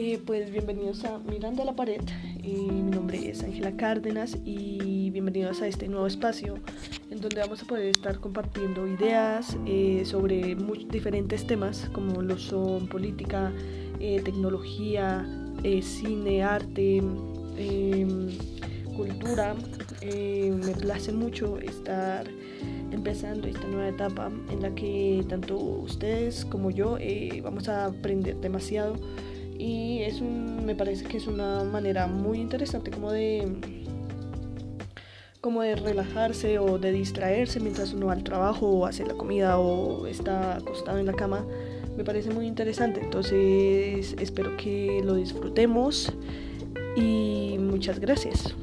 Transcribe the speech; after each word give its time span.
bienvenidos 0.00 1.04
a 1.04 1.18
Mirando 1.18 1.60
a 1.60 1.66
la 1.66 1.76
Pared. 1.76 2.00
mi 2.42 2.90
nombre 2.90 3.28
es 3.28 3.44
Ángela 3.44 3.76
Cárdenas 3.76 4.34
y 4.46 5.10
bienvenidos 5.10 5.60
a 5.60 5.66
este 5.66 5.88
nuevo 5.88 6.06
espacio 6.06 6.54
en 7.10 7.20
donde 7.20 7.38
vamos 7.42 7.62
a 7.62 7.66
poder 7.66 7.88
estar 7.88 8.18
compartiendo 8.18 8.88
ideas 8.88 9.58
eh, 9.66 10.04
sobre 10.06 10.56
diferentes 10.90 11.46
temas 11.46 11.90
como 11.92 12.22
lo 12.22 12.38
son 12.38 12.88
política, 12.88 13.52
eh, 14.00 14.22
tecnología, 14.24 15.28
eh, 15.64 15.82
cine, 15.82 16.42
arte, 16.42 17.02
em, 17.58 18.30
cultura. 18.96 19.54
me 20.02 20.72
place 20.80 21.12
mucho 21.12 21.58
estar 21.58 22.26
empezando 22.90 23.48
esta 23.48 23.66
nueva 23.66 23.88
etapa 23.88 24.32
en 24.50 24.62
la 24.62 24.74
que 24.74 25.22
tanto 25.28 25.58
ustedes 25.58 26.46
como 26.46 26.70
yo 26.70 26.96
vamos 27.42 27.68
a 27.68 27.84
aprender 27.84 28.36
demasiado 28.36 28.96
y 29.60 30.02
es 30.02 30.22
un, 30.22 30.64
me 30.64 30.74
parece 30.74 31.04
que 31.04 31.18
es 31.18 31.26
una 31.26 31.62
manera 31.64 32.06
muy 32.06 32.40
interesante 32.40 32.90
como 32.90 33.12
de 33.12 33.46
como 35.42 35.62
de 35.62 35.74
relajarse 35.74 36.58
o 36.58 36.78
de 36.78 36.92
distraerse 36.92 37.60
mientras 37.60 37.92
uno 37.92 38.06
va 38.06 38.12
al 38.14 38.24
trabajo 38.24 38.66
o 38.68 38.86
hace 38.86 39.04
la 39.04 39.14
comida 39.14 39.58
o 39.58 40.06
está 40.06 40.56
acostado 40.56 40.98
en 40.98 41.06
la 41.06 41.14
cama. 41.14 41.46
Me 41.96 42.04
parece 42.04 42.30
muy 42.30 42.46
interesante, 42.46 43.00
entonces 43.02 44.14
espero 44.18 44.56
que 44.56 45.02
lo 45.04 45.14
disfrutemos 45.14 46.12
y 46.96 47.56
muchas 47.58 48.00
gracias. 48.00 48.54